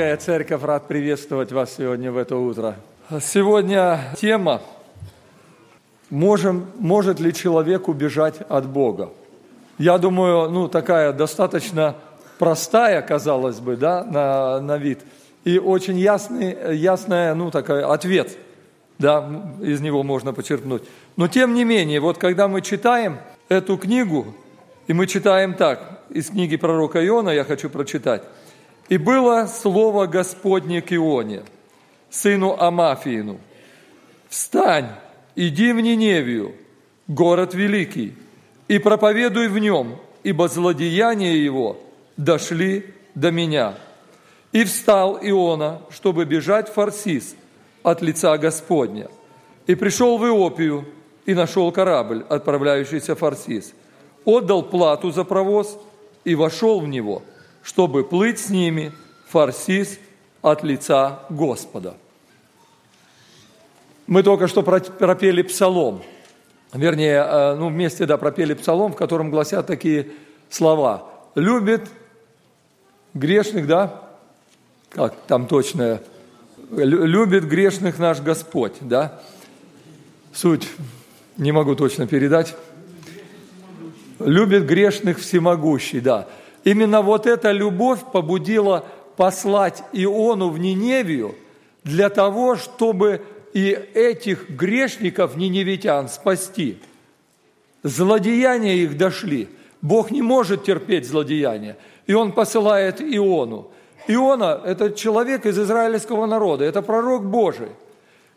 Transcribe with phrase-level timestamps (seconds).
[0.00, 2.74] дорогая церковь, рад приветствовать вас сегодня в это утро.
[3.20, 4.62] Сегодня тема
[6.08, 9.10] можем, может ли человек убежать от Бога?
[9.76, 11.96] Я думаю, ну, такая достаточно
[12.38, 15.00] простая, казалось бы, да, на, на вид,
[15.44, 18.38] и очень ясный, ясный, ну, такой ответ,
[18.98, 19.28] да,
[19.60, 20.82] из него можно почерпнуть.
[21.18, 23.18] Но тем не менее, вот когда мы читаем
[23.50, 24.34] эту книгу,
[24.86, 28.22] и мы читаем так, из книги пророка Иона я хочу прочитать.
[28.90, 31.44] «И было слово Господне к Ионе,
[32.10, 33.38] сыну Амафиину,
[34.28, 34.88] «Встань,
[35.36, 36.54] иди в Ниневию,
[37.06, 38.14] город великий,
[38.68, 41.78] и проповедуй в нем, ибо злодеяния его
[42.16, 43.74] дошли до меня».
[44.52, 47.36] И встал Иона, чтобы бежать в Фарсис
[47.84, 49.08] от лица Господня.
[49.68, 50.84] И пришел в Иопию,
[51.26, 53.72] и нашел корабль, отправляющийся в Фарсис.
[54.24, 55.78] Отдал плату за провоз
[56.24, 57.22] и вошел в него,
[57.62, 58.92] чтобы плыть с ними
[59.28, 59.98] Фарсис
[60.42, 61.94] от лица Господа.
[64.06, 66.02] Мы только что пропели псалом,
[66.72, 70.08] вернее, э, ну, вместе, да, пропели псалом, в котором гласят такие
[70.48, 71.08] слова.
[71.36, 71.88] «Любит
[73.14, 74.02] грешных, да,
[74.90, 76.00] как там точно,
[76.70, 79.20] любит грешных наш Господь, да,
[80.32, 80.68] суть
[81.36, 82.54] не могу точно передать.
[84.18, 86.28] Любит грешных всемогущий, да.
[86.64, 88.84] Именно вот эта любовь побудила
[89.16, 91.34] послать Иону в Ниневию
[91.84, 93.22] для того, чтобы
[93.52, 96.78] и этих грешников, ниневитян, спасти.
[97.82, 99.48] Злодеяния их дошли.
[99.82, 101.76] Бог не может терпеть злодеяния.
[102.06, 103.70] И Он посылает Иону.
[104.06, 107.68] Иона– это человек из израильского народа, это пророк Божий.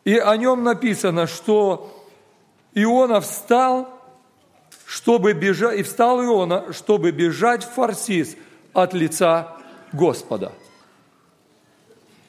[0.03, 1.89] И о нем написано, что
[2.73, 3.89] Иона встал,
[4.93, 8.37] чтобы бежать, и встал Иона, чтобы бежать в Фарсис
[8.73, 9.57] от лица
[9.91, 10.51] Господа.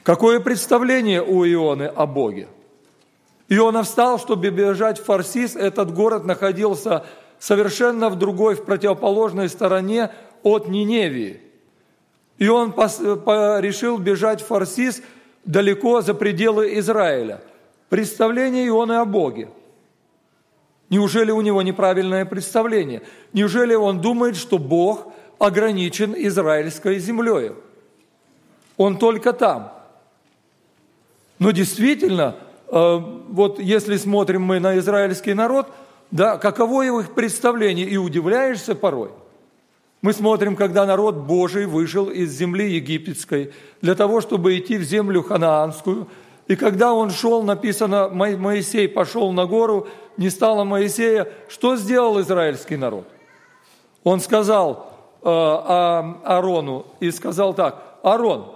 [0.03, 2.49] Какое представление у Ионы о Боге?
[3.51, 5.57] Иона встал, чтобы бежать в Фарсис.
[5.57, 7.05] Этот город находился
[7.39, 10.11] совершенно в другой, в противоположной стороне
[10.43, 11.43] от Ниневии.
[12.39, 15.03] И он решил бежать в Фарсис
[15.45, 17.43] далеко за пределы Израиля.
[17.91, 19.51] Представление Ионы о Боге.
[20.95, 23.03] Неужели у него неправильное представление?
[23.33, 27.53] Неужели он думает, что Бог ограничен израильской землей?
[28.77, 29.73] Он только там.
[31.39, 32.37] Но действительно,
[32.75, 35.69] Э, вот если смотрим мы на израильский народ,
[36.11, 39.11] да, каково его их представление, и удивляешься порой.
[40.03, 45.23] Мы смотрим, когда народ Божий вышел из земли египетской для того, чтобы идти в землю
[45.23, 46.09] ханаанскую,
[46.47, 52.77] и когда он шел, написано, Моисей пошел на гору, не стало Моисея, что сделал израильский
[52.77, 53.07] народ?
[54.03, 54.91] Он сказал
[55.23, 58.53] э, Аарону и сказал так, Аарон,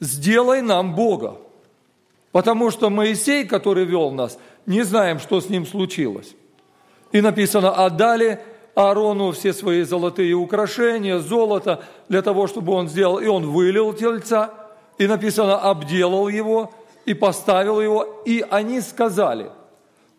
[0.00, 1.36] сделай нам Бога.
[2.30, 6.34] Потому что Моисей, который вел нас, не знаем, что с ним случилось.
[7.10, 8.40] И написано, отдали
[8.74, 14.50] Аарону все свои золотые украшения, золото, для того, чтобы он сделал, и он вылил тельца,
[14.98, 16.72] и написано, обделал его,
[17.04, 19.50] и поставил его, и они сказали,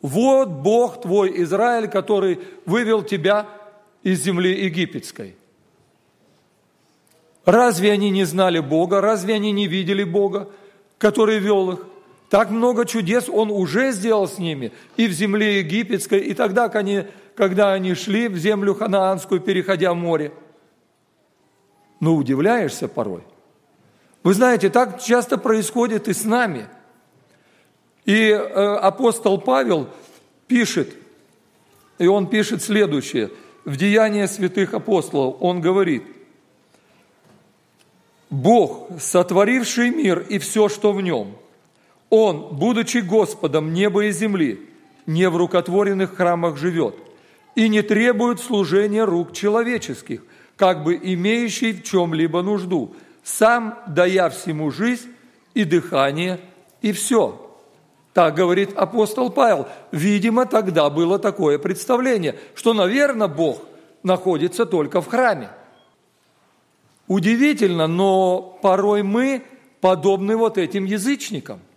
[0.03, 3.47] вот Бог твой Израиль, который вывел тебя
[4.03, 5.35] из земли египетской.
[7.45, 8.99] Разве они не знали Бога?
[8.99, 10.49] Разве они не видели Бога,
[10.97, 11.85] который вел их?
[12.29, 17.71] Так много чудес Он уже сделал с ними и в земле египетской, и тогда, когда
[17.71, 20.33] они шли в землю ханаанскую, переходя море.
[22.01, 23.23] Но удивляешься порой.
[24.23, 26.67] Вы знаете, так часто происходит и с нами.
[28.05, 29.89] И э, апостол Павел
[30.47, 30.93] пишет,
[31.97, 33.31] и он пишет следующее,
[33.65, 36.03] в Деянии святых апостолов, он говорит,
[38.29, 41.37] «Бог, сотворивший мир и все, что в нем–
[42.15, 44.61] он, будучи Господом неба и земли,
[45.07, 46.95] не в рукотворенных храмах живет
[47.55, 50.21] и не требует служения рук человеческих,
[50.55, 55.09] как бы имеющий в чем-либо нужду, сам дая всему жизнь
[55.55, 56.39] и дыхание,
[56.83, 57.52] и все.
[58.13, 59.67] Так говорит апостол Павел.
[59.91, 63.61] Видимо, тогда было такое представление, что, наверное, Бог
[64.03, 65.49] находится только в храме.
[67.07, 69.43] Удивительно, но порой мы
[69.81, 71.59] подобны вот этим язычникам–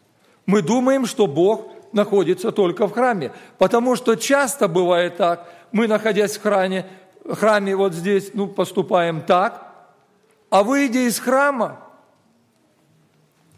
[0.46, 6.36] мы думаем, что Бог находится только в храме, потому что часто бывает так, мы, находясь
[6.36, 6.86] в храме,
[7.28, 9.66] храме вот здесь, ну, поступаем так,
[10.48, 11.80] а выйдя из храма,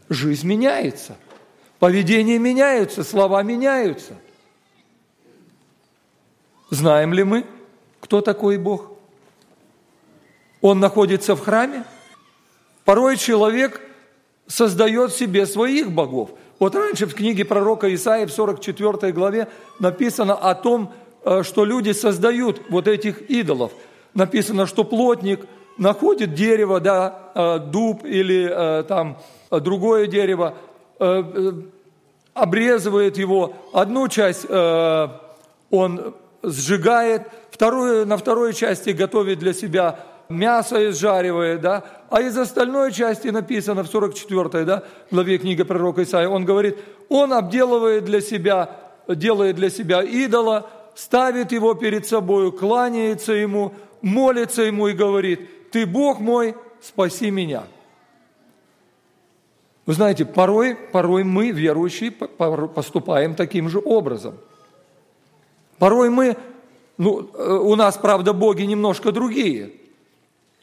[0.08, 1.16] жизнь меняется,
[1.78, 4.14] поведение меняется, слова меняются.
[6.70, 7.46] Знаем ли мы,
[8.00, 8.92] кто такой Бог?
[10.60, 11.84] Он находится в храме?
[12.84, 13.80] Порой человек
[14.46, 16.30] создает себе своих богов.
[16.58, 19.48] Вот раньше в книге пророка Исаии в 44 главе
[19.78, 20.92] написано о том,
[21.24, 23.72] э, что люди создают вот этих идолов.
[24.14, 25.46] Написано, что плотник
[25.76, 29.18] находит дерево, да, э, дуб или э, там
[29.50, 30.54] другое дерево,
[32.34, 39.98] обрезывает его, одну часть он сжигает, вторую, на второй части готовит для себя
[40.28, 46.28] мясо изжаривает, да, а из остальной части написано в 44 да, главе книги пророка Исаия,
[46.28, 46.78] он говорит,
[47.08, 48.70] он обделывает для себя,
[49.08, 53.72] делает для себя идола, ставит его перед собой, кланяется ему,
[54.02, 57.62] молится ему и говорит, ты Бог мой, спаси меня.
[59.88, 64.34] Вы знаете, порой, порой мы, верующие, поступаем таким же образом.
[65.78, 66.36] Порой мы,
[66.98, 69.72] ну, э, у нас, правда, боги немножко другие–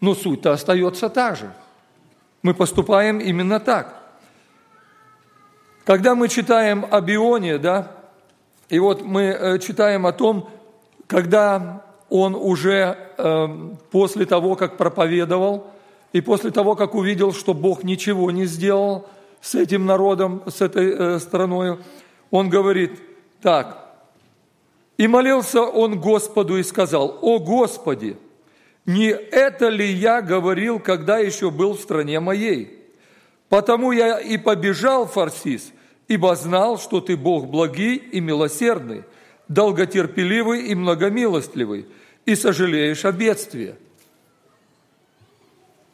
[0.02, 1.52] но суть-то остается та же.
[2.44, 4.04] Мы поступаем именно так.
[5.84, 7.92] Когда мы читаем об Ионе, да,
[8.70, 10.50] и вот мы э, читаем о том,
[11.08, 13.48] когда он уже э,
[13.90, 15.68] после того, как проповедовал,
[16.14, 19.08] и после того, как увидел, что Бог ничего не сделал
[19.46, 21.78] с этим народом, с этой э, страной,
[22.32, 23.00] он говорит
[23.44, 23.94] так,
[24.98, 28.18] «И молился он Господу и сказал, «О Господи,
[28.88, 32.80] не это ли я говорил, когда еще был в стране моей?
[33.48, 35.72] Потому я и побежал, Фарсис,
[36.08, 39.04] ибо знал, что ты Бог благий и милосердный,
[39.48, 41.86] долготерпеливый и многомилостливый,
[42.26, 43.76] и сожалеешь о бедствии.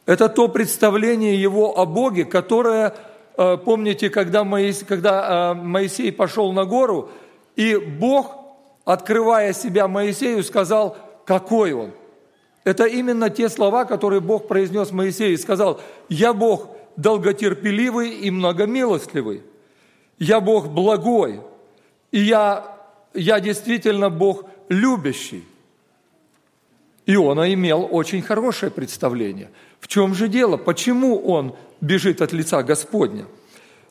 [0.06, 2.94] Это то представление его о Боге, которое,
[3.36, 7.10] помните, когда Моисей, когда э, Моисей пошел на гору,
[7.56, 8.34] и Бог,
[8.84, 11.92] открывая себя Моисею, сказал, какой он–
[12.64, 19.42] это именно те слова, которые Бог произнес Моисею и сказал, «Я Бог долготерпеливый и многомилостливый,
[20.18, 21.40] я Бог благой,
[22.12, 22.78] и я,
[23.14, 25.44] я действительно Бог любящий».
[27.04, 29.50] Иона имел очень хорошее представление.
[29.82, 30.56] В чем же дело?
[30.56, 33.26] Почему он бежит от лица Господня?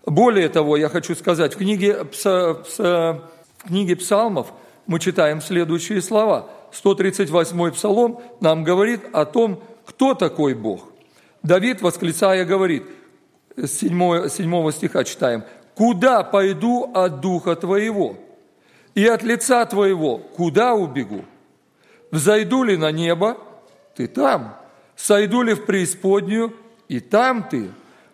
[0.08, 3.22] Более того, я хочу сказать, в книге, в
[3.68, 4.48] книге псалмов
[4.88, 10.88] мы читаем следующие слова– 138 псалом нам говорит о том, кто такой Бог.
[11.44, 12.84] Давид, восклицая, говорит,
[13.56, 15.44] с 7, 7 стиха читаем,
[15.76, 18.16] «Куда пойду от Духа Твоего?
[18.94, 21.26] И от лица Твоего куда убегу?
[22.12, 23.38] Взойду ли на небо?
[23.96, 24.58] Ты там.
[25.02, 26.54] Сойду ли в преисподнюю?
[26.88, 27.72] И там Ты.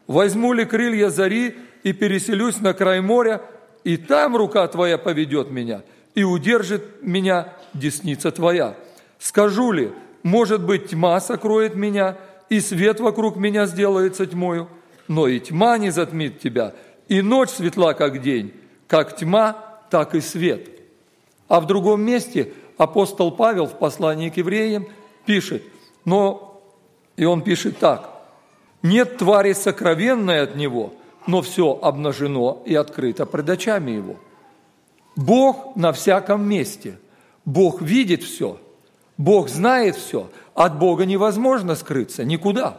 [0.08, 1.54] Возьму ли крылья зари
[1.84, 3.42] и переселюсь на край моря?
[3.84, 5.82] И там рука Твоя поведет меня,
[6.16, 8.78] и удержит меня десница Твоя.
[9.20, 9.92] Скажу ли,
[10.24, 12.18] может быть, тьма сокроет меня,
[12.50, 14.70] и свет вокруг меня сделается тьмою,
[15.10, 16.74] но и тьма не затмит тебя,
[17.10, 18.54] и ночь светла, как день,
[18.88, 19.58] как тьма,
[19.90, 20.70] так и свет.
[21.50, 24.88] А в другом месте апостол Павел в послании к евреям
[25.26, 25.64] пишет,
[26.06, 26.57] но,
[27.18, 28.10] и он пишет так,
[28.82, 30.94] «Нет твари сокровенной от него,
[31.26, 34.16] но все обнажено и открыто пред очами его».
[35.18, 36.98] Бог на всяком месте–
[37.48, 38.60] Бог видит все,
[39.18, 42.78] Бог знает все, от Бога невозможно скрыться никуда.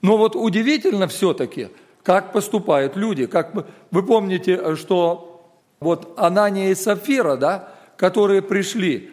[0.00, 1.68] Но вот удивительно все-таки,
[2.02, 3.26] как поступают люди.
[3.26, 3.52] Как
[3.90, 5.46] вы, помните, что
[5.78, 9.10] вот Анания и Сафира, да, которые пришли,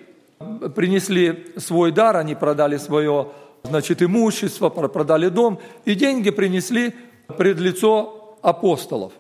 [0.76, 6.94] принесли свой дар, они продали свое значит, имущество, продали дом, и деньги принесли
[7.38, 9.14] пред лицо апостолов.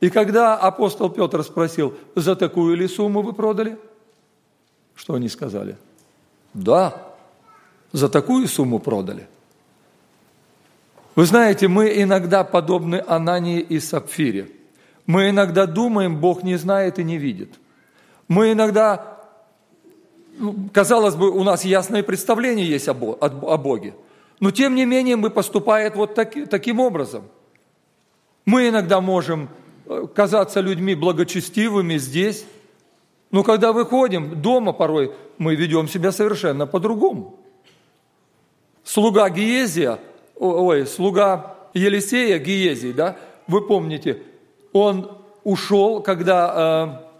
[0.00, 3.78] И когда апостол Петр спросил, за такую ли сумму вы продали–
[4.94, 5.76] что они сказали?
[6.54, 7.02] Да,
[7.92, 9.26] за такую сумму продали.
[11.14, 14.50] Вы знаете, мы иногда подобны Анании и Сапфире.
[15.06, 17.52] Мы иногда думаем, Бог не знает и не видит.
[18.28, 19.11] Мы иногда,
[20.72, 23.94] казалось бы, у нас ясное представление есть о Боге.
[24.40, 27.24] Но тем не менее мы поступаем вот таки, таким образом.
[28.44, 29.48] Мы иногда можем
[29.86, 32.44] э, казаться людьми благочестивыми здесь,
[33.30, 37.38] но когда выходим дома порой, мы ведем себя совершенно по-другому.
[38.82, 40.00] Слуга Гиезия,
[40.34, 44.22] ой, слуга Елисея Гиезий, да, вы помните,
[44.72, 47.11] он ушел, когда э,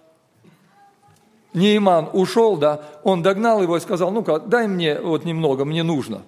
[1.55, 6.23] Нейман ушел, да, он догнал его и сказал, ну-ка, дай мне вот немного, мне нужно,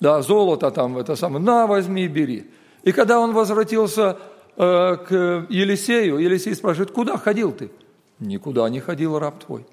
[0.00, 2.50] да, золото там, это самое, на, возьми и бери.
[2.82, 4.16] И когда он возвратился
[4.56, 7.70] э, к Елисею, Елисей спрашивает, куда ходил ты?
[8.18, 9.66] Никуда не ходил раб твой.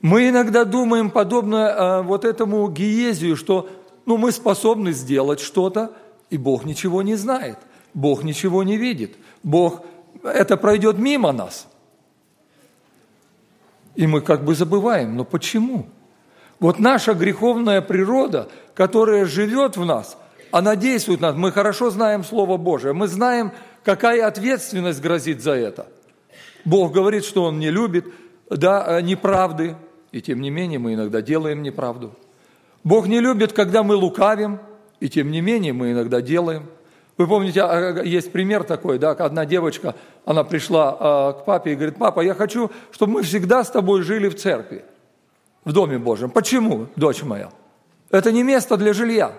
[0.00, 3.68] Мы иногда думаем, подобно э, вот этому гиезию, что
[4.06, 5.92] ну, мы способны сделать что-то,
[6.30, 7.58] и Бог ничего не знает.
[7.94, 9.16] Бог ничего не видит.
[9.42, 9.80] Бог,
[10.22, 11.66] это пройдет мимо нас.
[13.94, 15.86] И мы как бы забываем, но почему?
[16.58, 20.16] Вот наша греховная природа, которая живет в нас,
[20.50, 21.34] она действует в нас.
[21.36, 25.86] Мы хорошо знаем Слово Божие, мы знаем, какая ответственность грозит за это.
[26.64, 28.06] Бог говорит, что Он не любит
[28.48, 29.76] да, неправды,
[30.12, 32.14] и тем не менее мы иногда делаем неправду.
[32.84, 34.60] Бог не любит, когда мы лукавим,
[35.00, 36.66] и тем не менее мы иногда делаем.
[37.16, 39.94] Вы помните, а, а, есть пример такой, да, одна девочка,
[40.24, 44.02] она пришла а, к папе и говорит, папа, я хочу, чтобы мы всегда с тобой
[44.02, 44.84] жили в церкви,
[45.64, 46.30] в Доме Божьем.
[46.30, 47.50] Почему, дочь моя?
[48.10, 49.32] Это не место для жилья.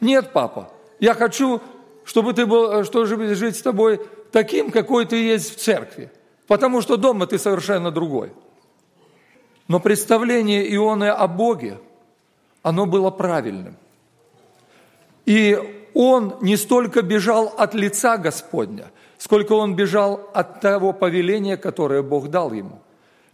[0.00, 1.60] Нет, папа, я хочу,
[2.04, 4.00] чтобы ты был, чтобы жить с тобой
[4.32, 6.10] таким, какой ты есть в церкви.
[6.46, 8.32] Потому что дома ты совершенно другой.
[9.68, 11.78] Но представление Ионы о Боге,
[12.62, 13.76] оно было правильным.
[15.26, 22.02] И он не столько бежал от лица Господня, сколько он бежал от того повеления, которое
[22.02, 22.80] Бог дал ему.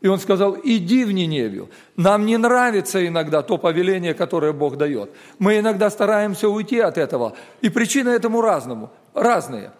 [0.00, 1.70] И он сказал, иди в Ниневию.
[1.96, 5.10] Нам не нравится иногда то повеление, которое Бог дает.
[5.38, 7.32] Мы иногда стараемся уйти от этого.
[7.62, 9.72] И причины этому разному, разные.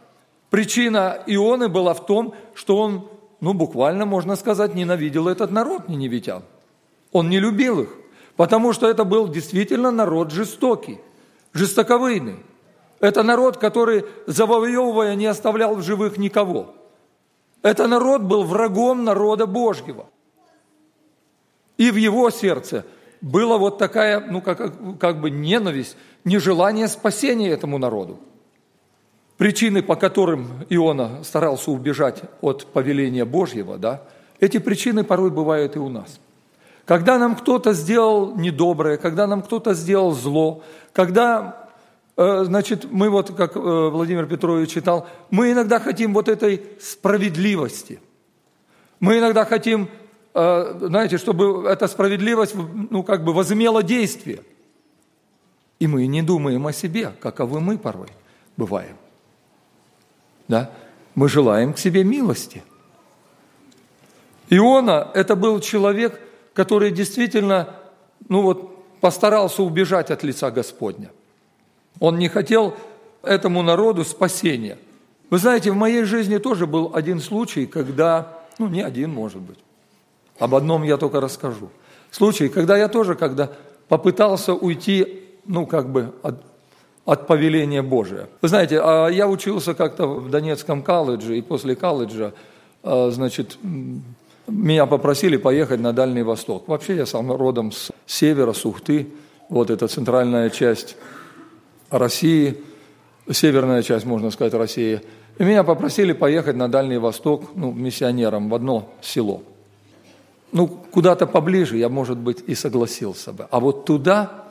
[0.51, 3.09] Причина Ионы была в том, что он,
[3.41, 6.43] ну буквально можно сказать, ненавидел этот народ, ниневитян.
[7.13, 7.91] Он не любил их,
[8.37, 10.99] потому что это был действительно народ жестокий,
[11.53, 12.37] жестоковыйный.
[13.01, 16.75] Это народ, который, завоевывая, не оставлял в живых никого.
[17.63, 20.07] Это народ был врагом народа Божьего.
[21.77, 22.85] И в его сердце
[23.21, 28.19] была вот такая, ну, как, как бы ненависть, нежелание спасения этому народу.
[29.37, 34.03] Причины, по которым Иона старался убежать от повеления Божьего, да,
[34.41, 36.19] эти причины порой бывают и у нас.
[36.87, 40.63] Когда нам кто-то сделал недоброе, когда нам кто-то сделал зло,
[40.93, 41.66] когда
[42.17, 48.01] значит, мы вот, как э, Владимир Петрович читал, мы иногда хотим вот этой справедливости.
[49.01, 49.91] Мы иногда хотим,
[50.33, 54.41] э, знаете, чтобы эта справедливость, ну, как бы возымела действие.
[55.79, 58.09] И мы не думаем о себе, каковы мы порой
[58.57, 58.97] бываем.
[60.49, 60.71] Да?
[61.15, 62.63] Мы желаем к себе милости.
[64.49, 66.19] Иона– это был человек,
[66.55, 67.75] который действительно,
[68.31, 71.11] ну вот, постарался убежать от лица Господня–
[72.01, 72.75] он не хотел
[73.23, 74.79] этому народу спасения.
[75.31, 79.59] Вы знаете, в моей жизни тоже был один случай, когда, ну не один, может быть,
[80.39, 81.71] об одном я только расскажу.
[82.11, 83.51] Случай, когда я тоже, когда
[83.89, 86.43] попытался уйти, ну как бы от,
[87.05, 88.29] от повеления Божия.
[88.43, 92.33] Вы знаете, а я учился как-то в Донецком колледже, и после колледжа,
[92.83, 93.59] а, значит,
[94.47, 96.69] меня попросили поехать на Дальний Восток.
[96.69, 99.09] Вообще я сам родом с севера, с Ухты,
[99.49, 100.97] вот эта центральная часть
[101.91, 102.57] России,
[103.31, 105.01] северная часть, можно сказать, России.
[105.39, 109.43] И меня попросили поехать на Дальний Восток, ну, миссионером в одно село.
[110.53, 113.47] Ну, куда-то поближе я, может быть, и согласился бы.
[113.51, 114.47] А вот туда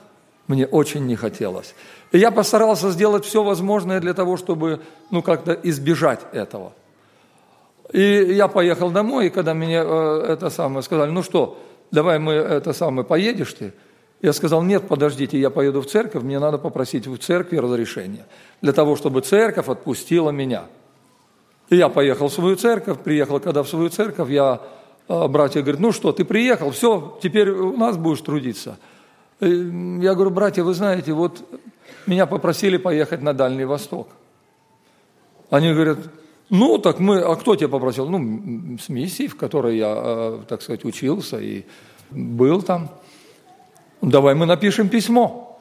[0.48, 1.74] мне очень не хотелось.
[2.12, 6.74] И я постарался сделать все возможное для того, чтобы, ну, как-то избежать этого.
[7.92, 11.58] И я поехал домой, и когда мне э, это самое сказали, ну что,
[11.92, 13.74] давай мы это самое, поедешь ты?
[14.22, 18.26] Я сказал, нет, подождите, я поеду в церковь, мне надо попросить в церкви разрешения,
[18.62, 20.66] для того, чтобы церковь отпустила меня.
[21.70, 24.62] И я поехал в свою церковь, приехал когда в свою церковь, я,
[25.08, 28.78] а, братья говорят, ну что, ты приехал, все, теперь у нас будешь трудиться.
[29.42, 31.44] Я говорю, братья, вы знаете, вот
[32.08, 34.08] меня попросили поехать на Дальний Восток.
[35.50, 36.00] Они говорят,
[36.50, 38.08] ну, так мы, а кто тебя попросил?
[38.08, 41.66] Ну, с миссией, в которой я, а, так сказать, учился и
[42.12, 42.90] был там.
[44.06, 45.60] Давай мы напишем письмо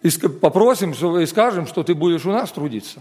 [0.00, 3.00] и попросим и скажем, что ты будешь у нас трудиться.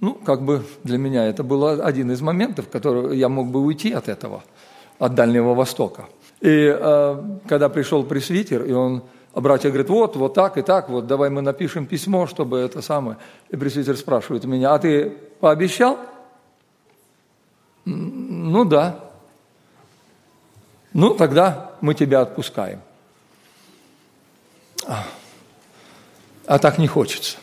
[0.00, 3.92] Ну, как бы для меня это был один из моментов, который я мог бы уйти
[3.92, 4.42] от этого,
[4.98, 6.06] от Дальнего Востока.
[6.40, 10.88] И э, когда пришел пресвитер, и он, а братья говорят, вот, вот так и так,
[10.88, 13.16] вот давай мы напишем письмо, чтобы это самое.
[13.50, 15.98] И пресвитер спрашивает меня, а ты пообещал?
[17.84, 19.04] Ну да.
[20.92, 22.80] Ну тогда мы тебя отпускаем.
[26.46, 27.36] А так не хочется.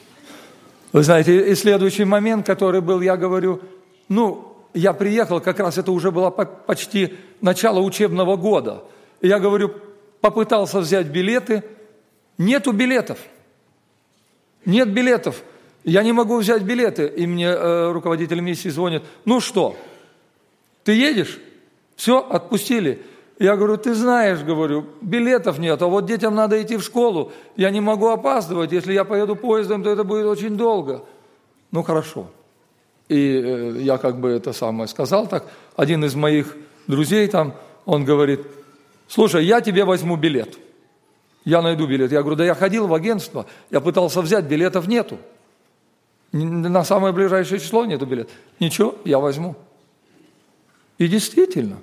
[0.92, 3.62] Вы знаете, и следующий момент, который был, я говорю,
[4.10, 8.84] ну, я приехал, как раз это уже было почти начало учебного года.
[9.22, 9.74] Я говорю,
[10.22, 11.64] попытался взять билеты,
[12.38, 13.20] нету билетов.
[14.66, 15.44] Нет билетов.
[15.84, 17.08] Я не могу взять билеты.
[17.08, 19.78] И мне э, руководитель миссии звонит, ну что,
[20.84, 21.40] ты едешь?
[21.96, 23.06] Все, отпустили.
[23.38, 27.70] Я говорю, ты знаешь, говорю, билетов нет, а вот детям надо идти в школу, я
[27.70, 31.04] не могу опаздывать, если я поеду поездом, то это будет очень долго.
[31.72, 32.27] Ну, хорошо.
[33.10, 35.46] И э, я как бы это самое сказал так.
[35.75, 36.56] Один из моих
[36.88, 37.54] друзей там,
[37.86, 38.42] он говорит,
[39.08, 40.58] слушай, я тебе возьму билет.
[41.44, 42.12] Я найду билет.
[42.13, 45.18] Я говорю, да я ходил в агентство, я пытался взять, билетов нету.
[46.32, 48.30] На самое ближайшее число нету билет.
[48.60, 49.56] Ничего, я возьму.
[50.98, 51.77] И действительно,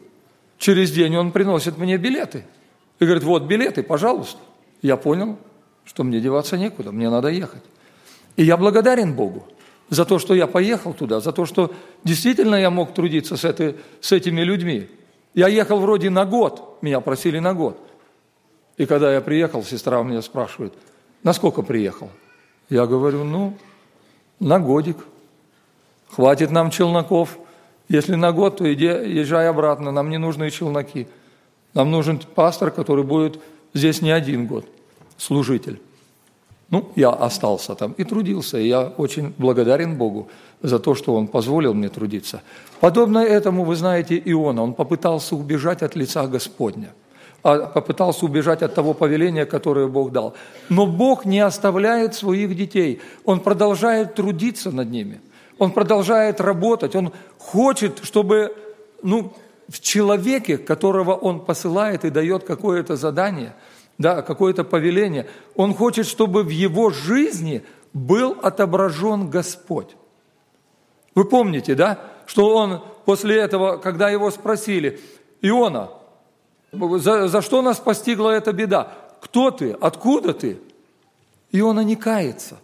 [0.63, 2.45] через день он приносит мне билеты.
[3.01, 4.39] И говорит, вот билеты, пожалуйста.
[4.81, 5.37] Я понял,
[5.85, 7.63] что мне деваться некуда, мне надо ехать.
[8.37, 9.45] И я благодарен Богу
[9.91, 13.75] за то, что я поехал туда, за то, что действительно я мог трудиться с, этой,
[14.01, 14.89] с этими людьми.
[15.35, 17.77] Я ехал вроде на год, меня просили на год.
[18.77, 20.75] И когда я приехал, сестра у меня спрашивает,
[21.25, 22.09] на сколько приехал?
[22.71, 23.59] Я говорю, ну,
[24.39, 24.99] на годик.
[26.11, 27.37] Хватит нам челноков.
[27.89, 31.07] Если на год, то иди, езжай обратно, нам не нужны челноки.
[31.75, 33.41] Нам нужен пастор, который будет
[33.75, 34.67] здесь не один год,
[35.17, 35.81] служитель.
[36.73, 40.29] Ну, я остался там и трудился, и я очень благодарен Богу
[40.63, 42.43] за то, что Он позволил мне трудиться.
[42.81, 46.95] Подобно этому, вы знаете, Иона, он попытался убежать от лица Господня,
[47.43, 50.35] а попытался убежать от того повеления, которое Бог дал.
[50.71, 55.21] Но Бог не оставляет своих детей, Он продолжает трудиться над ними,
[55.63, 58.55] Он продолжает работать, Он хочет, чтобы
[59.03, 59.33] ну,
[59.69, 63.55] в человеке, которого Он посылает и дает какое-то задание–
[63.99, 65.29] да, какое-то повеление.
[65.55, 69.97] Он хочет, чтобы в его жизни был отображен Господь.
[71.15, 75.01] Вы помните, да, что он после этого, когда его спросили,
[75.43, 75.91] Иона,
[76.73, 78.93] за, за что нас постигла эта беда?
[79.21, 79.77] Кто ты?
[79.81, 80.59] Откуда ты?
[81.53, 82.59] Иона не кается.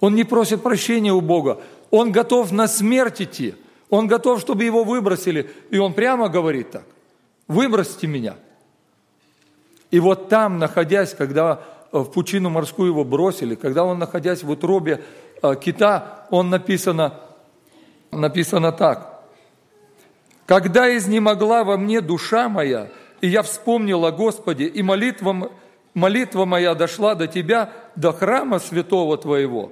[0.00, 1.60] Он не просит прощения у Бога.
[1.94, 3.54] Он готов на смерть идти.
[3.88, 5.48] Он готов, чтобы его выбросили.
[5.70, 6.82] И он прямо говорит так.
[7.46, 8.34] Выбросьте меня.
[9.92, 11.60] И вот там, находясь, когда
[11.92, 15.04] э, в пучину морскую его бросили, когда он, находясь в утробе
[15.40, 17.20] э, кита, он написано,
[18.10, 19.22] написано так.
[20.46, 22.88] «Когда изнемогла во мне душа моя,
[23.20, 25.52] и я вспомнил о Господе, и молитва,
[25.94, 29.70] молитва моя дошла до Тебя, до храма святого Твоего,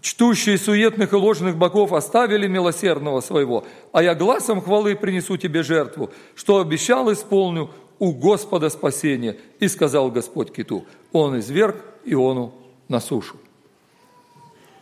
[0.00, 6.10] чтущие суетных и ложных богов оставили милосердного своего, а я глазом хвалы принесу тебе жертву,
[6.34, 9.38] что обещал, исполню, у Господа спасение.
[9.58, 12.52] И сказал Господь киту, он изверг Иону
[12.88, 13.36] на сушу.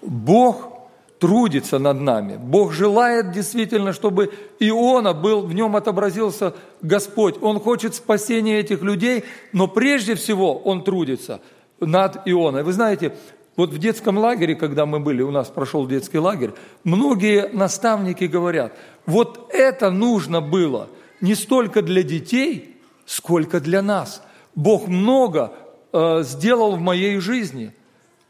[0.03, 0.77] Бог
[1.19, 2.37] трудится над нами.
[2.37, 7.37] Бог желает действительно, чтобы Иона был, в нем отобразился Господь.
[7.41, 11.41] Он хочет спасения этих людей, но прежде всего он трудится
[11.81, 12.63] над Ионой.
[12.63, 13.15] Вы знаете,
[13.57, 16.53] вот в детском лагере, когда мы были, у нас прошел детский лагерь,
[16.85, 18.75] многие наставники говорят,
[19.07, 20.89] вот это нужно было
[21.21, 24.23] не столько для детей, сколько для нас.
[24.55, 25.53] Бог много
[25.93, 27.73] э, сделал в моей жизни.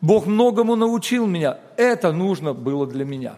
[0.00, 1.58] Бог многому научил меня.
[1.76, 3.36] Это нужно было для меня.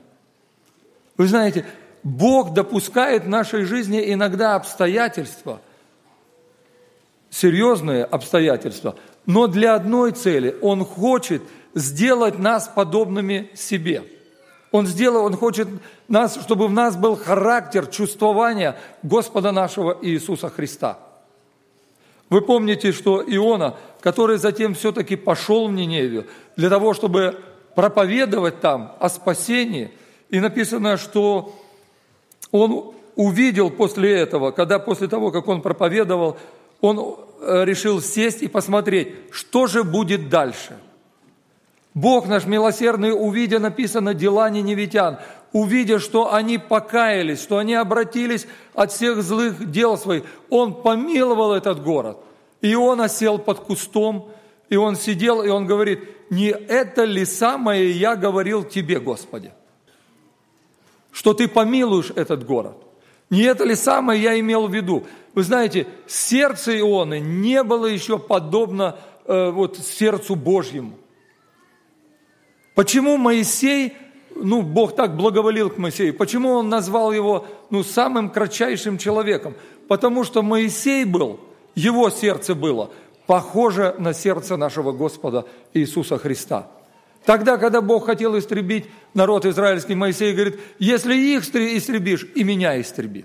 [1.17, 1.65] Вы знаете,
[2.03, 5.61] Бог допускает в нашей жизни иногда обстоятельства,
[7.31, 8.97] серьезные обстоятельства,
[9.27, 10.57] но для одной цели.
[10.63, 11.43] Он хочет
[11.75, 14.05] сделать нас подобными себе.
[14.71, 15.69] Он сделал, Он хочет
[16.09, 20.99] нас, чтобы в нас был характер чувствования Господа нашего Иисуса Христа–
[22.31, 26.27] вы помните, что Иона, который затем все-таки пошел в Ниневию
[26.57, 27.41] для того, чтобы
[27.75, 29.91] проповедовать там о спасении,
[30.29, 31.55] и написано, что
[32.51, 36.37] он увидел после этого, когда после того, как он проповедовал,
[36.81, 40.77] он э, решил сесть и посмотреть, что же будет дальше.
[42.01, 45.19] Бог наш милосердный, увидя, написано, дела ниневитян,
[45.53, 51.83] увидя, что они покаялись, что они обратились от всех злых дел своих, он помиловал этот
[51.83, 52.19] город.
[52.61, 54.31] И он осел под кустом,
[54.69, 59.51] и он сидел, и он говорит, не это ли самое я говорил тебе, Господи?
[61.11, 62.77] Что ты помилуешь этот город.
[63.29, 65.05] Не это ли самое я имел в виду?
[65.35, 70.97] Вы знаете, сердце Ионы не было еще подобно э, вот, сердцу Божьему.
[72.79, 73.93] Почему Моисей
[74.37, 76.15] ну, Бог так благоволил к Моисею.
[76.15, 79.57] Почему он назвал его ну, самым кратчайшим человеком?
[79.89, 81.41] Потому что Моисей был,
[81.75, 82.93] его сердце было
[83.27, 86.69] похоже на сердце нашего Господа Иисуса Христа.
[87.25, 93.25] Тогда, когда Бог хотел истребить народ израильский, Моисей говорит, если их истребишь, и меня истреби.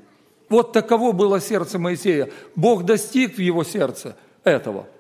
[0.50, 2.32] Вот таково было сердце Моисея.
[2.56, 4.88] Бог достиг в его сердце этого–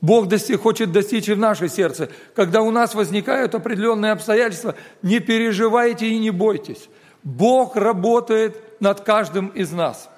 [0.00, 2.08] Бог достиг, хочет достичь и в наше сердце.
[2.34, 6.88] Когда у нас возникают определенные обстоятельства, не переживайте и не бойтесь.
[7.24, 10.08] Бог работает над каждым из нас.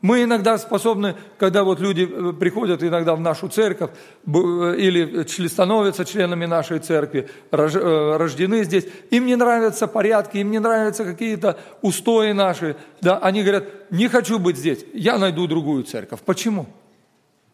[0.00, 3.90] Мы иногда способны, когда вот люди э, приходят иногда в нашу церковь
[4.26, 4.30] э,
[4.78, 11.04] или становятся членами нашей церкви, э, рождены здесь, им не нравятся порядки, им не нравятся
[11.04, 16.20] какие-то устои наши, да, они говорят, не хочу быть здесь, я найду другую церковь.
[16.24, 16.66] Почему?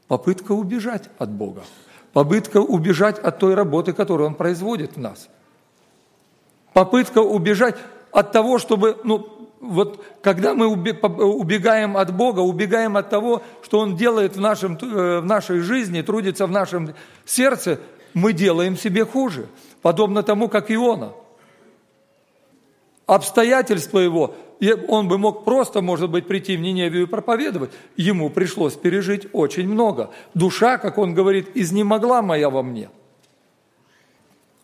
[0.08, 1.62] Попытка убежать от Бога,
[2.12, 5.28] попытка убежать от той работы, которую Он производит в нас.
[6.72, 7.76] Попытка убежать
[8.10, 13.96] от того, чтобы, ну, вот когда мы убегаем от Бога, убегаем от того, что Он
[13.96, 17.80] делает в, нашем, э, в нашей жизни, трудится в нашем сердце,
[18.12, 19.46] мы делаем себе хуже,
[19.82, 21.12] подобно тому, как Иона.
[23.06, 24.34] Обстоятельства его,
[24.88, 29.68] он бы мог просто, может быть, прийти в Ниневию и проповедовать, ему пришлось пережить очень
[29.68, 30.10] много.
[30.34, 32.90] Душа, как он говорит, изнемогла моя во мне.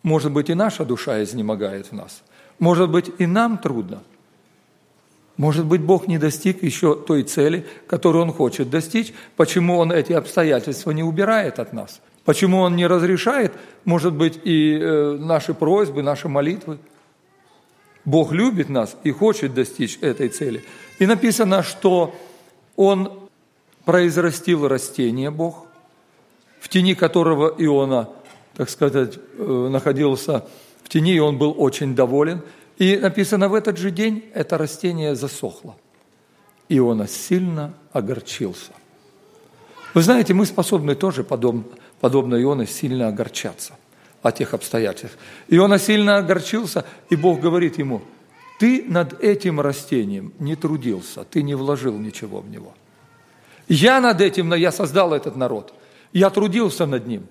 [0.03, 2.23] Может быть, и наша душа изнемогает в нас.
[2.59, 4.03] Может быть, и нам трудно–
[5.41, 9.11] может быть, Бог не достиг еще той цели, которую Он хочет достичь.
[9.35, 11.99] Почему Он эти обстоятельства не убирает от нас?
[12.25, 13.51] Почему Он не разрешает,
[13.83, 16.77] может быть, и э, наши просьбы, наши молитвы?
[18.05, 20.63] Бог любит нас и хочет достичь этой цели.
[20.99, 22.15] И написано, что
[22.75, 23.11] Он
[23.85, 25.65] произрастил растение Бог,
[26.59, 28.09] в тени которого Иона,
[28.55, 30.45] так сказать, э, находился
[30.83, 32.41] в тени, и он был очень доволен–
[32.81, 35.75] и написано, в этот же день это растение засохло.
[36.67, 38.71] Иона сильно огорчился.
[39.93, 41.65] Вы знаете, мы способны тоже, подобно,
[41.99, 43.75] подобно Ионе, сильно огорчаться
[44.21, 45.21] о тех обстоятельствах.
[45.47, 48.01] Иона сильно огорчился, и Бог говорит ему,
[48.59, 52.73] ты над этим растением не трудился, ты не вложил ничего в него.
[53.67, 55.73] Я над этим, я создал этот народ,
[56.13, 57.25] я трудился над ним.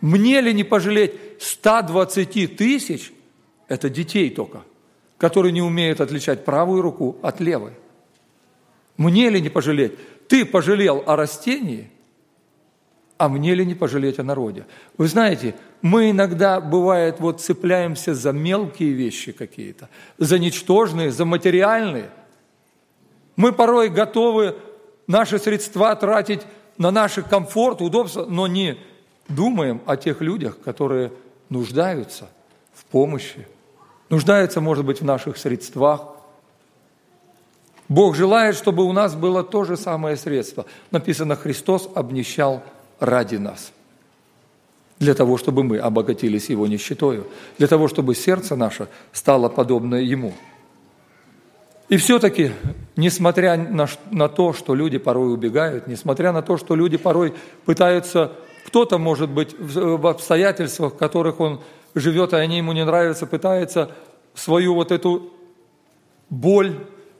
[0.00, 3.12] Мне ли не пожалеть 120 тысяч,
[3.68, 4.62] это детей только,
[5.16, 7.72] которые не умеют отличать правую руку от левой.
[8.98, 9.92] Мне ли не пожалеть?
[10.28, 11.90] Ты пожалел о растении,
[13.16, 14.66] а мне ли не пожалеть о народе?
[14.98, 22.10] Вы знаете, мы иногда, бывает, вот цепляемся за мелкие вещи какие-то, за ничтожные, за материальные.
[23.36, 24.56] Мы порой готовы
[25.06, 26.42] наши средства тратить
[26.78, 28.78] на наш комфорт, удобство, но не
[29.28, 31.12] думаем о тех людях, которые
[31.48, 32.28] нуждаются
[32.72, 33.46] в помощи,
[34.08, 36.08] нуждается, может быть, в наших средствах.
[37.88, 40.64] Бог желает, чтобы у нас было то же самое средство.
[40.90, 42.62] Написано, Христос обнищал
[43.00, 43.72] ради нас.
[44.98, 47.26] Для того, чтобы мы обогатились Его нищетою.
[47.58, 50.34] Для того, чтобы сердце наше стало подобно Ему.
[51.88, 52.52] И все-таки,
[52.96, 57.34] несмотря на, то, что люди порой убегают, несмотря на то, что люди порой
[57.66, 58.32] пытаются,
[58.66, 61.60] кто-то, может быть, в, в обстоятельствах, в которых он
[61.94, 63.90] живет, и они ему не нравятся, пытается
[64.34, 65.30] свою вот эту
[66.30, 66.74] боль,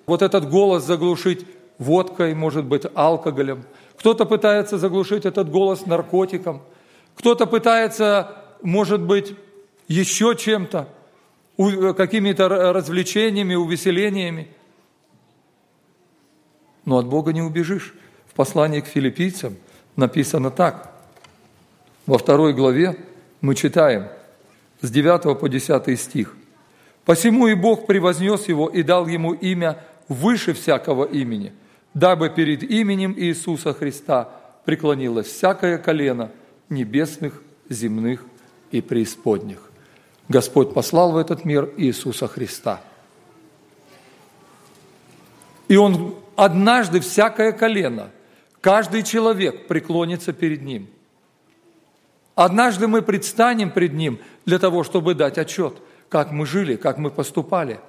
[0.07, 1.47] вот этот голос заглушить
[1.79, 3.65] водкой, может быть, алкоголем.
[3.98, 6.62] Кто-то пытается заглушить этот голос наркотиком.
[7.16, 9.35] Кто-то пытается, может быть,
[9.88, 10.88] еще чем-то,
[11.96, 14.48] какими-то развлечениями, увеселениями.
[16.85, 17.94] Но от Бога не убежишь.
[18.26, 19.57] В послании к филиппийцам
[19.96, 20.92] написано так.
[22.07, 22.96] Во второй главе
[23.40, 24.09] мы читаем–
[24.85, 26.37] с 9 по 10 стих.
[27.04, 29.78] «Посему и Бог превознес его и дал ему имя
[30.09, 31.52] выше всякого имени,
[31.94, 34.28] дабы перед именем Иисуса Христа
[34.64, 36.30] преклонилось всякое колено
[36.68, 38.24] небесных, земных
[38.70, 39.70] и преисподних».
[40.28, 42.80] Господь послал в этот мир Иисуса Христа.
[45.68, 48.11] И Он однажды всякое колено,
[48.61, 50.88] каждый человек преклонится перед Ним.
[52.35, 55.74] Однажды мы предстанем пред Ним для того, чтобы дать отчет,
[56.09, 57.80] как мы жили, как мы поступали,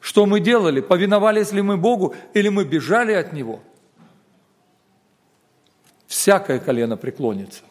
[0.00, 3.60] что мы делали, повиновались ли мы Богу или мы бежали от Него.
[6.06, 7.62] Всякое колено преклонится.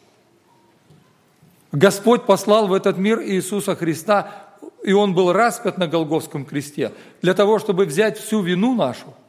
[1.71, 4.31] Господь послал в этот мир Иисуса Христа,
[4.83, 9.13] и Он был распят на Голгофском кресте для того, чтобы взять всю вину нашу–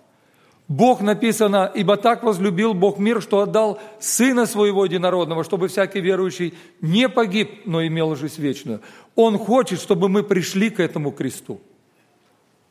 [0.68, 6.54] Бог написано, ибо так возлюбил Бог мир, что отдал Сына Своего Единородного, чтобы всякий верующий
[6.82, 8.82] не погиб, но имел жизнь вечную.
[9.16, 11.62] Он хочет, чтобы мы пришли к этому кресту,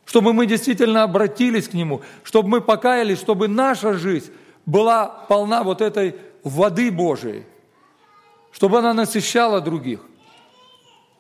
[0.08, 4.32] чтобы мы действительно обратились к Нему, чтобы мы покаялись, чтобы наша жизнь
[4.66, 7.44] была полна вот этой воды Божией,
[8.52, 10.00] чтобы она насыщала других.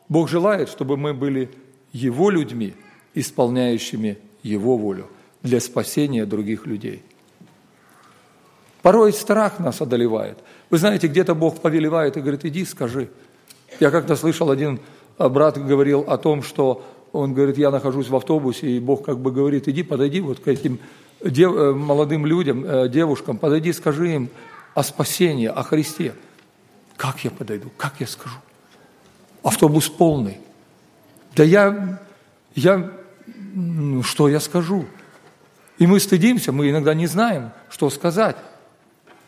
[0.07, 1.51] Бог желает, чтобы мы были
[1.91, 2.75] Его людьми,
[3.13, 5.09] исполняющими Его волю
[5.43, 7.03] для спасения других людей.
[8.81, 10.37] Порой страх нас одолевает.
[10.69, 13.09] Вы знаете, где-то Бог повелевает и говорит, иди, скажи.
[13.81, 14.79] Я как-то слышал, один
[15.17, 19.31] брат говорил о том, что он говорит, я нахожусь в автобусе, и Бог как бы
[19.31, 20.79] говорит, иди, подойди вот к этим
[21.23, 24.29] дев, э, молодым людям, э, девушкам, подойди, скажи им
[24.73, 26.13] о спасении, о Христе.
[26.95, 27.69] Как я подойду?
[27.77, 28.37] Как я скажу?
[29.43, 30.37] Автобус полный.
[31.35, 31.99] Да я,
[32.55, 32.91] я,
[33.53, 34.85] ну, что я скажу?
[35.77, 38.35] И мы стыдимся, мы иногда не знаем, что сказать.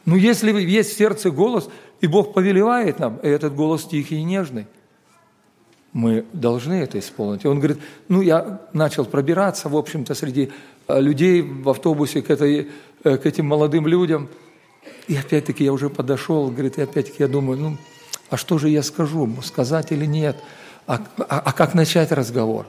[0.05, 1.69] Но если есть в сердце голос,
[2.01, 4.65] и Бог повелевает нам, и этот голос тихий и нежный,
[5.93, 7.45] мы должны это исполнить.
[7.45, 10.51] И он говорит, ну, я начал пробираться, в общем-то, среди
[10.87, 12.69] э, людей в автобусе к, этой,
[13.03, 14.29] э, к этим молодым людям.
[15.07, 17.77] И опять-таки я уже подошел, говорит, и опять-таки я думаю, ну,
[18.29, 20.37] а что же я скажу, сказать или нет?
[20.85, 22.65] А, а, а как начать разговор?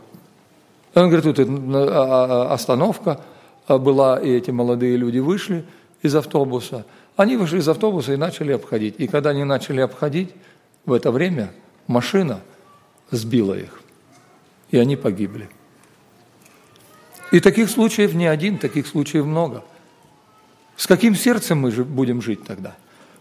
[0.94, 3.20] Он говорит, тут а, остановка
[3.68, 5.64] была, и эти молодые люди вышли
[6.02, 6.86] из автобуса–
[7.20, 8.94] они вышли из автобуса и начали обходить.
[8.96, 10.30] И когда они начали обходить,
[10.86, 11.50] в это время
[11.86, 12.40] машина
[13.10, 13.80] сбила их,
[14.70, 15.48] и они погибли.
[17.32, 19.64] И таких случаев не один, таких случаев много.
[20.76, 22.76] С каким сердцем мы же будем жить тогда?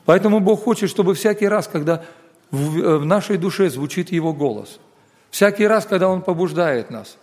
[0.05, 2.03] Поэтому Бог хочет, чтобы всякий раз, когда
[2.49, 4.79] в нашей душе звучит Его голос,
[5.29, 7.17] всякий раз, когда Он побуждает нас,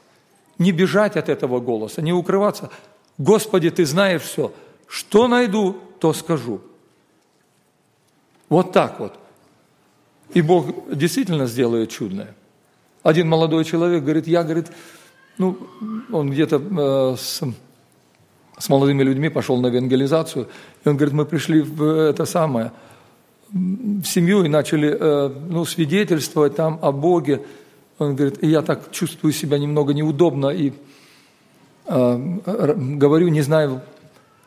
[0.58, 2.70] не бежать от этого голоса, не укрываться.
[3.18, 4.52] Господи, Ты знаешь все.
[4.86, 6.60] Что найду, то скажу.
[8.48, 9.18] Вот так вот.
[10.34, 12.34] И Бог действительно сделает чудное.
[13.06, 14.66] Один молодой человек говорит, я, говорит,
[15.38, 15.56] ну,
[16.10, 17.40] он где-то э, с,
[18.58, 20.48] с молодыми людьми пошел на евангелизацию,
[20.84, 22.72] и он говорит, мы пришли в это самое,
[23.52, 27.42] в семью и начали, э, ну, свидетельствовать там о Боге.
[27.98, 30.72] Он говорит, я так чувствую себя немного неудобно и
[31.86, 32.18] э,
[32.98, 33.82] говорю, не знаю,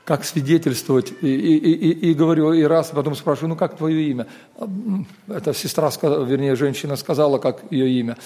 [0.10, 4.10] как свидетельствовать, и, и, и, и говорю, и раз, и потом спрашиваю, ну как твое
[4.10, 4.26] имя?
[5.28, 8.18] Эта сестра, вернее, женщина сказала, как ее имя.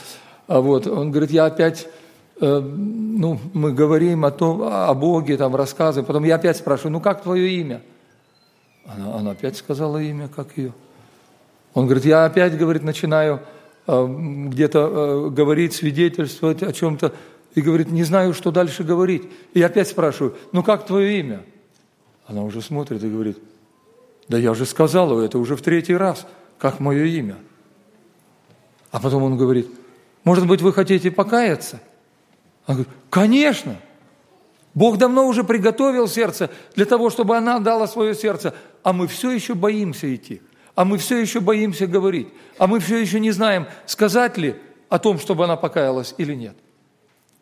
[0.48, 1.90] А вот, он говорит, я опять,
[2.40, 7.02] э, ну, мы говорим о том, о Боге, там, рассказываем, потом я опять спрашиваю, ну
[7.02, 7.82] как твое имя?
[8.86, 10.72] Она, она опять сказала имя, как ее.
[11.74, 13.42] Он говорит, я опять, говорит, начинаю
[13.88, 14.08] э,
[14.48, 17.12] где-то э, говорить, свидетельствовать о чем-то,
[17.56, 19.24] и говорит, не знаю, что дальше говорить.
[19.54, 21.44] И опять спрашиваю, ну как твое имя?
[22.26, 23.38] Она уже смотрит и говорит,
[24.28, 26.26] да я же сказала это уже в третий раз,
[26.58, 27.38] как мое имя.
[28.92, 29.68] А потом он говорит,
[30.24, 31.82] может быть, вы хотите покаяться?
[32.66, 33.76] Она говорит, конечно.
[34.74, 39.32] Бог давно уже приготовил сердце для того, чтобы она дала свое сердце, а мы все
[39.32, 40.42] еще боимся идти,
[40.74, 44.56] а мы все еще боимся говорить, а мы все еще не знаем, сказать ли
[44.90, 46.56] о том, чтобы она покаялась или нет.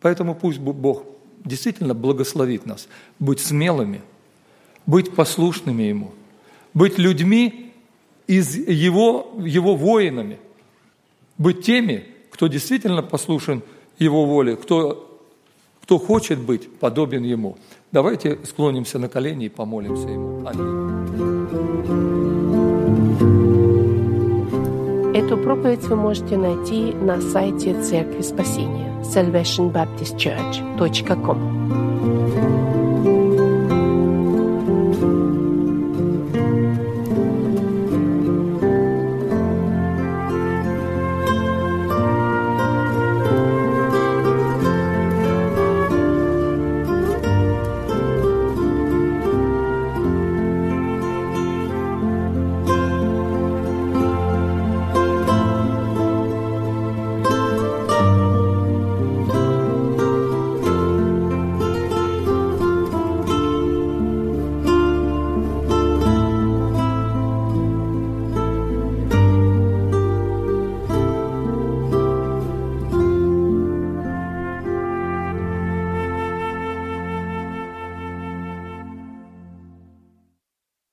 [0.01, 1.05] Поэтому пусть Бог
[1.45, 2.87] действительно благословит нас
[3.19, 4.01] быть смелыми–
[4.85, 6.11] быть послушными Ему,
[6.73, 7.73] быть людьми
[8.27, 10.39] из Его, Его воинами,
[11.37, 13.61] быть теми, кто действительно послушен
[13.99, 15.19] Его воле, кто,
[15.83, 17.57] кто хочет быть подобен Ему.
[17.91, 20.47] Давайте склонимся на колени и помолимся Ему.
[20.47, 20.91] Аминь.
[25.13, 31.90] Эту проповедь вы можете найти на сайте Церкви Спасения salvationbaptistchurch.com.